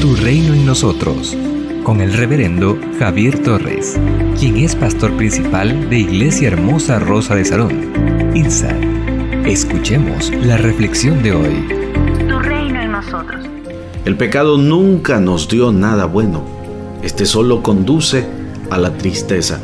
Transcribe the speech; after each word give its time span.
Tu 0.00 0.16
reino 0.16 0.54
en 0.54 0.66
nosotros, 0.66 1.36
con 1.84 2.00
el 2.00 2.12
reverendo 2.14 2.78
Javier 2.98 3.42
Torres, 3.42 3.98
quien 4.38 4.56
es 4.56 4.74
pastor 4.74 5.16
principal 5.16 5.88
de 5.90 5.98
Iglesia 5.98 6.48
Hermosa 6.48 6.98
Rosa 6.98 7.34
de 7.34 7.44
Salón. 7.44 8.32
INSA. 8.34 8.74
Escuchemos 9.46 10.30
la 10.44 10.56
reflexión 10.56 11.22
de 11.22 11.32
hoy. 11.32 11.68
Tu 12.28 12.38
reino 12.38 12.80
en 12.80 12.92
nosotros. 12.92 13.44
El 14.04 14.16
pecado 14.16 14.58
nunca 14.58 15.20
nos 15.20 15.48
dio 15.48 15.72
nada 15.72 16.06
bueno. 16.06 16.42
Este 17.02 17.26
solo 17.26 17.62
conduce 17.62 18.26
a 18.70 18.78
la 18.78 18.96
tristeza 18.96 19.60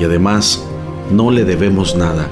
y 0.00 0.04
además 0.04 0.64
no 1.10 1.30
le 1.30 1.44
debemos 1.44 1.96
nada. 1.96 2.28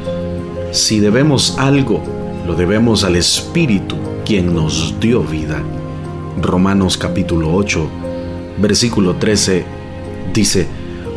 Si 0.70 1.00
debemos 1.00 1.58
algo, 1.58 2.02
lo 2.46 2.54
debemos 2.54 3.04
al 3.04 3.16
Espíritu, 3.16 3.96
quien 4.24 4.54
nos 4.54 4.94
dio 5.00 5.22
vida. 5.22 5.62
Romanos 6.40 6.96
capítulo 6.96 7.54
8, 7.54 7.88
versículo 8.58 9.16
13 9.16 9.64
dice, 10.32 10.66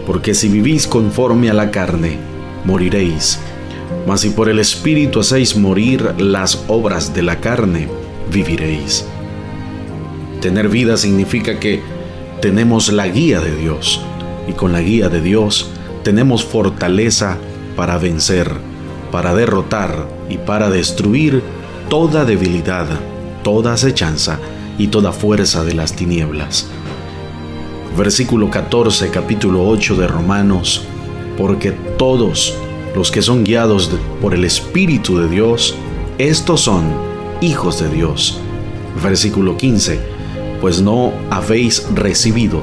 porque 0.05 0.33
si 0.33 0.49
vivís 0.49 0.87
conforme 0.87 1.49
a 1.49 1.53
la 1.53 1.71
carne, 1.71 2.17
moriréis. 2.65 3.39
Mas 4.05 4.21
si 4.21 4.29
por 4.31 4.49
el 4.49 4.59
Espíritu 4.59 5.21
hacéis 5.21 5.55
morir 5.55 6.15
las 6.17 6.65
obras 6.67 7.13
de 7.13 7.21
la 7.21 7.39
carne, 7.39 7.87
viviréis. 8.31 9.05
Tener 10.41 10.67
vida 10.67 10.97
significa 10.97 11.59
que 11.59 11.81
tenemos 12.41 12.91
la 12.91 13.07
guía 13.07 13.39
de 13.39 13.55
Dios 13.55 14.01
y 14.47 14.51
con 14.53 14.73
la 14.73 14.81
guía 14.81 15.09
de 15.09 15.21
Dios 15.21 15.69
tenemos 16.03 16.43
fortaleza 16.43 17.37
para 17.75 17.97
vencer, 17.97 18.51
para 19.11 19.33
derrotar 19.33 20.07
y 20.29 20.37
para 20.37 20.69
destruir 20.69 21.41
toda 21.89 22.25
debilidad, 22.25 22.87
toda 23.43 23.73
acechanza 23.73 24.39
y 24.77 24.87
toda 24.87 25.11
fuerza 25.11 25.63
de 25.63 25.73
las 25.73 25.93
tinieblas. 25.93 26.67
Versículo 27.97 28.49
14, 28.49 29.09
capítulo 29.09 29.67
8 29.67 29.95
de 29.95 30.07
Romanos, 30.07 30.83
porque 31.37 31.71
todos 31.71 32.53
los 32.95 33.11
que 33.11 33.21
son 33.21 33.43
guiados 33.43 33.89
por 34.21 34.33
el 34.33 34.43
Espíritu 34.45 35.17
de 35.19 35.29
Dios, 35.29 35.75
estos 36.17 36.61
son 36.61 36.83
hijos 37.41 37.79
de 37.79 37.89
Dios. 37.89 38.39
Versículo 39.03 39.57
15, 39.57 39.99
pues 40.61 40.81
no 40.81 41.13
habéis 41.29 41.87
recibido 41.93 42.61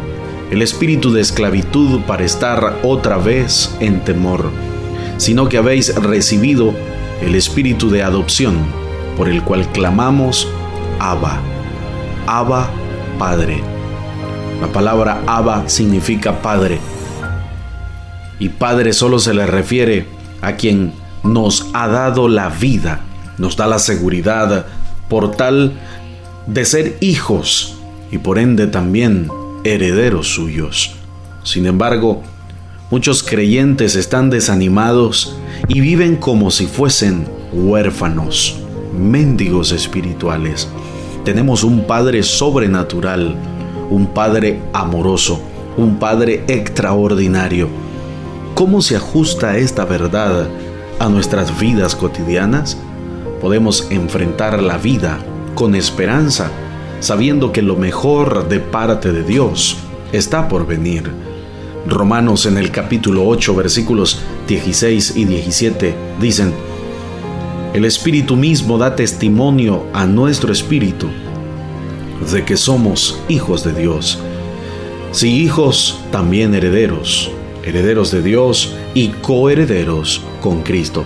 el 0.51 0.61
espíritu 0.61 1.11
de 1.11 1.23
esclavitud 1.23 2.01
para 2.03 2.25
estar 2.25 2.79
otra 2.83 3.17
vez 3.17 3.75
en 3.81 4.05
temor, 4.05 4.51
sino 5.17 5.49
que 5.49 5.57
habéis 5.57 5.95
recibido 5.95 6.75
el 7.23 7.35
espíritu 7.35 7.89
de 7.89 8.03
adopción, 8.03 8.59
por 9.17 9.31
el 9.31 9.43
cual 9.43 9.67
clamamos, 9.73 10.47
Abba, 10.99 11.41
Abba 12.27 12.71
Padre. 13.19 13.63
La 14.61 14.69
palabra 14.69 15.23
Abba 15.27 15.69
significa 15.69 16.41
Padre. 16.41 16.79
Y 18.39 18.49
Padre 18.49 18.93
solo 18.93 19.19
se 19.19 19.35
le 19.35 19.47
refiere 19.47 20.07
a 20.41 20.57
quien 20.57 20.93
nos 21.23 21.69
ha 21.73 21.89
dado 21.89 22.29
la 22.29 22.49
vida, 22.49 23.01
nos 23.39 23.57
da 23.57 23.67
la 23.67 23.79
seguridad 23.79 24.67
por 25.09 25.33
tal 25.33 25.73
de 26.47 26.65
ser 26.65 26.97
hijos 27.01 27.77
y 28.11 28.19
por 28.19 28.39
ende 28.39 28.67
también 28.67 29.29
herederos 29.65 30.29
suyos. 30.29 30.95
Sin 31.45 31.67
embargo, 31.67 32.23
muchos 32.91 33.23
creyentes 33.23 33.97
están 33.97 34.31
desanimados 34.31 35.37
y 35.69 35.81
viven 35.81 36.17
como 36.17 36.51
si 36.51 36.67
fuesen 36.67 37.27
huérfanos, 37.53 38.59
mendigos 38.97 39.73
espirituales. 39.73 40.69
Tenemos 41.25 41.63
un 41.63 41.87
Padre 41.87 42.25
sobrenatural, 42.25 43.37
un 43.91 44.07
Padre 44.07 44.61
amoroso, 44.73 45.41
un 45.77 46.01
Padre 46.01 46.43
extraordinario. 46.49 47.69
¿Cómo 48.57 48.83
se 48.83 48.97
ajusta 48.97 49.57
esta 49.57 49.85
verdad 49.85 50.49
a 50.99 51.09
nuestras 51.09 51.61
vidas 51.61 51.95
cotidianas? 51.95 52.77
Podemos 53.41 53.87
enfrentar 53.91 54.61
la 54.61 54.79
vida 54.79 55.21
con 55.55 55.77
esperanza, 55.77 56.51
sabiendo 56.99 57.53
que 57.53 57.63
lo 57.63 57.77
mejor 57.77 58.49
de 58.49 58.59
parte 58.59 59.13
de 59.13 59.23
Dios 59.23 59.77
está 60.11 60.49
por 60.49 60.67
venir. 60.67 61.09
Romanos 61.87 62.47
en 62.47 62.59
el 62.59 62.73
capítulo 62.73 63.29
8 63.29 63.55
versículos 63.55 64.19
16 64.49 65.17
y 65.17 65.25
17 65.25 65.95
dicen, 66.21 66.53
El 67.75 67.87
Espíritu 67.87 68.37
mismo 68.37 68.77
da 68.77 68.97
testimonio 68.97 69.87
a 69.95 70.05
nuestro 70.05 70.53
Espíritu 70.53 71.09
de 72.31 72.45
que 72.45 72.59
somos 72.59 73.19
hijos 73.29 73.65
de 73.65 73.73
Dios. 73.73 74.19
Si 75.11 75.43
hijos, 75.43 75.99
también 76.11 76.55
herederos, 76.55 77.31
herederos 77.65 78.11
de 78.11 78.21
Dios 78.23 78.75
y 78.93 79.09
coherederos 79.09 80.23
con 80.43 80.63
Cristo. 80.63 81.05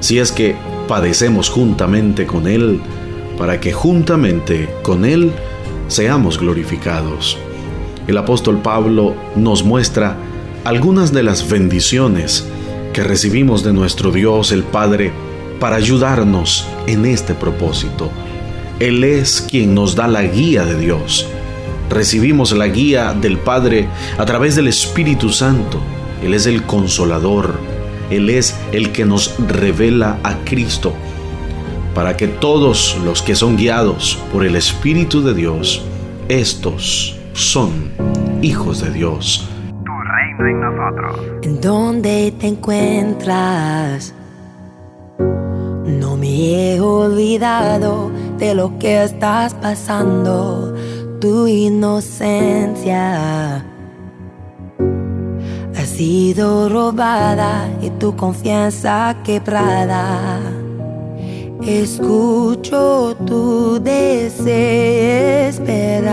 Si 0.00 0.18
es 0.18 0.32
que 0.32 0.56
padecemos 0.88 1.50
juntamente 1.50 2.26
con 2.26 2.48
Él, 2.48 2.80
para 3.36 3.60
que 3.60 3.74
juntamente 3.74 4.70
con 4.82 5.04
Él 5.04 5.32
seamos 5.88 6.38
glorificados. 6.38 7.36
El 8.06 8.16
apóstol 8.16 8.62
Pablo 8.62 9.14
nos 9.36 9.64
muestra 9.64 10.16
algunas 10.64 11.12
de 11.12 11.22
las 11.22 11.50
bendiciones 11.50 12.46
que 12.94 13.02
recibimos 13.02 13.62
de 13.62 13.74
nuestro 13.74 14.12
Dios 14.12 14.50
el 14.50 14.62
Padre 14.62 15.12
para 15.60 15.76
ayudarnos 15.76 16.66
en 16.86 17.06
este 17.06 17.34
propósito. 17.34 18.10
Él 18.78 19.04
es 19.04 19.40
quien 19.40 19.74
nos 19.74 19.94
da 19.96 20.06
la 20.06 20.22
guía 20.22 20.64
de 20.64 20.78
Dios. 20.78 21.28
Recibimos 21.88 22.52
la 22.52 22.66
guía 22.66 23.14
del 23.14 23.38
Padre 23.38 23.88
a 24.18 24.24
través 24.24 24.56
del 24.56 24.68
Espíritu 24.68 25.30
Santo. 25.30 25.80
Él 26.22 26.34
es 26.34 26.46
el 26.46 26.64
consolador. 26.64 27.54
Él 28.10 28.30
es 28.30 28.58
el 28.72 28.92
que 28.92 29.04
nos 29.04 29.34
revela 29.48 30.18
a 30.22 30.34
Cristo 30.44 30.92
para 31.96 32.14
que 32.14 32.28
todos 32.28 33.00
los 33.06 33.22
que 33.22 33.34
son 33.34 33.56
guiados 33.56 34.22
por 34.30 34.44
el 34.44 34.54
Espíritu 34.54 35.22
de 35.22 35.32
Dios, 35.32 35.82
estos 36.28 37.18
son 37.32 37.90
hijos 38.42 38.82
de 38.82 38.90
Dios. 38.90 39.48
Tu 39.82 39.92
reino 39.92 40.46
en 40.46 40.60
nosotros. 40.60 41.20
¿En 41.42 41.60
dónde 41.62 42.34
te 42.38 42.48
encuentras? 42.48 44.14
He 46.38 46.78
olvidado 46.80 48.10
de 48.38 48.54
lo 48.54 48.78
que 48.78 49.04
estás 49.04 49.54
pasando, 49.54 50.74
tu 51.18 51.46
inocencia. 51.46 53.04
Ha 55.74 55.86
sido 55.86 56.68
robada 56.68 57.70
y 57.80 57.88
tu 57.88 58.14
confianza 58.16 59.16
quebrada 59.24 60.56
Escucho 61.66 63.16
tu 63.26 63.82
desesperación. 63.82 66.05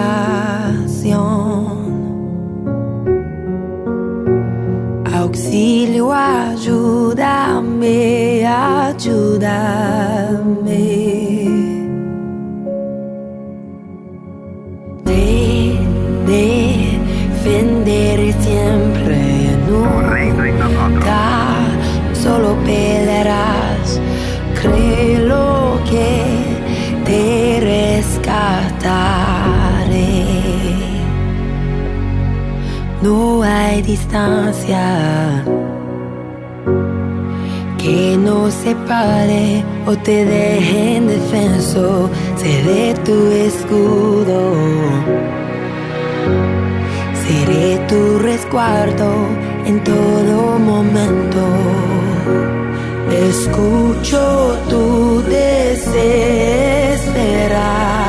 Hay 33.74 33.82
distancia 33.82 35.44
que 37.80 38.16
nos 38.18 38.54
separe 38.54 39.64
o 39.88 39.98
te 39.98 40.26
deje 40.26 40.98
en 40.98 41.08
defenso. 41.08 42.12
Seré 42.36 42.94
tu 43.04 43.32
escudo. 43.32 44.54
Seré 47.26 47.80
tu 47.90 48.20
resguardo 48.20 49.12
en 49.66 49.84
todo 49.84 50.60
momento. 50.60 51.44
Escucho 53.30 54.56
tu 54.70 55.24
desesperación. 55.24 58.03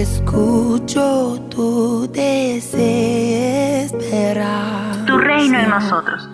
Escucho 0.00 1.38
tu 1.50 2.10
desesperar. 2.10 5.04
Tu 5.06 5.18
reino 5.18 5.60
en 5.60 5.68
nosotros. 5.68 6.26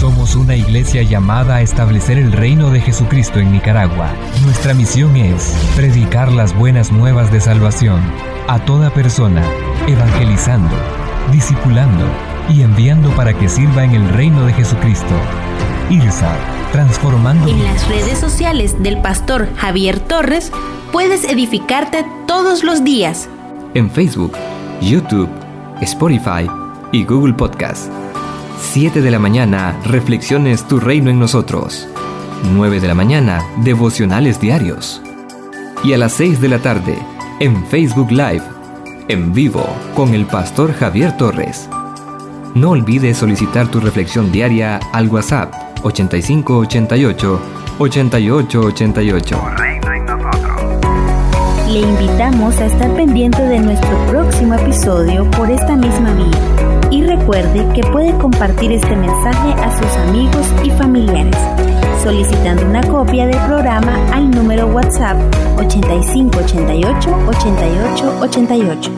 Somos 0.00 0.34
una 0.34 0.56
iglesia 0.56 1.02
llamada 1.02 1.56
a 1.56 1.60
establecer 1.62 2.16
el 2.18 2.32
reino 2.32 2.70
de 2.70 2.80
Jesucristo 2.80 3.38
en 3.38 3.52
Nicaragua. 3.52 4.08
Nuestra 4.44 4.72
misión 4.74 5.16
es 5.16 5.54
predicar 5.76 6.32
las 6.32 6.56
buenas 6.56 6.90
nuevas 6.90 7.30
de 7.32 7.40
salvación 7.40 8.00
a 8.48 8.58
toda 8.64 8.90
persona, 8.90 9.44
evangelizando, 9.86 10.74
discipulando 11.32 12.04
y 12.48 12.62
enviando 12.62 13.10
para 13.10 13.34
que 13.34 13.48
sirva 13.48 13.84
en 13.84 13.92
el 13.92 14.08
reino 14.10 14.44
de 14.46 14.52
Jesucristo. 14.54 15.14
IRSA, 15.90 16.34
transformando. 16.72 17.46
En 17.48 17.62
las 17.64 17.86
redes 17.88 18.18
sociales 18.18 18.82
del 18.82 19.02
pastor 19.02 19.48
Javier 19.56 20.00
Torres 20.00 20.50
puedes 20.92 21.24
edificarte 21.24 22.06
todos 22.34 22.64
los 22.64 22.82
días. 22.82 23.28
En 23.74 23.88
Facebook, 23.88 24.32
YouTube, 24.80 25.28
Spotify 25.82 26.50
y 26.90 27.04
Google 27.04 27.32
Podcast. 27.32 27.88
7 28.60 29.00
de 29.02 29.10
la 29.12 29.20
mañana, 29.20 29.78
Reflexiones 29.84 30.66
Tu 30.66 30.80
Reino 30.80 31.10
en 31.10 31.20
Nosotros. 31.20 31.86
9 32.52 32.80
de 32.80 32.88
la 32.88 32.96
mañana, 32.96 33.40
Devocionales 33.62 34.40
Diarios. 34.40 35.00
Y 35.84 35.92
a 35.92 35.98
las 35.98 36.14
6 36.14 36.40
de 36.40 36.48
la 36.48 36.58
tarde, 36.58 36.98
en 37.38 37.64
Facebook 37.66 38.10
Live, 38.10 38.42
en 39.06 39.32
vivo, 39.32 39.64
con 39.94 40.12
el 40.12 40.26
pastor 40.26 40.72
Javier 40.72 41.16
Torres. 41.16 41.68
No 42.56 42.70
olvides 42.70 43.16
solicitar 43.16 43.68
tu 43.68 43.78
reflexión 43.78 44.32
diaria 44.32 44.80
al 44.92 45.06
WhatsApp 45.06 45.54
8588 45.84 47.40
8888. 47.78 49.53
Le 51.74 51.80
invitamos 51.80 52.56
a 52.60 52.66
estar 52.66 52.88
pendiente 52.94 53.42
de 53.42 53.58
nuestro 53.58 54.06
próximo 54.06 54.54
episodio 54.54 55.28
por 55.32 55.50
esta 55.50 55.74
misma 55.74 56.14
vía. 56.14 56.30
Y 56.92 57.02
recuerde 57.02 57.66
que 57.74 57.80
puede 57.90 58.16
compartir 58.16 58.70
este 58.70 58.94
mensaje 58.94 59.54
a 59.60 59.76
sus 59.76 59.96
amigos 60.08 60.46
y 60.62 60.70
familiares, 60.70 61.34
solicitando 62.00 62.64
una 62.64 62.80
copia 62.84 63.26
del 63.26 63.40
programa 63.48 63.98
al 64.12 64.30
número 64.30 64.68
WhatsApp 64.68 65.16
8588 65.58 67.10
8888. 67.26 68.90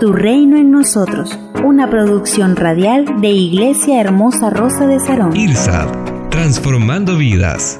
Tu 0.00 0.12
reino 0.12 0.56
en 0.56 0.72
nosotros, 0.72 1.38
una 1.62 1.88
producción 1.88 2.56
radial 2.56 3.20
de 3.20 3.28
Iglesia 3.28 4.00
Hermosa 4.00 4.50
Rosa 4.50 4.84
de 4.88 4.98
Sarón. 4.98 5.36
IRSAD, 5.36 5.86
transformando 6.28 7.16
vidas. 7.16 7.78